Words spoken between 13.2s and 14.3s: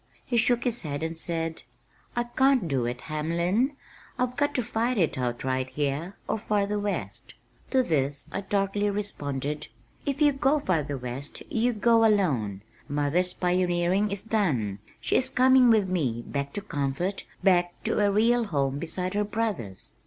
pioneering is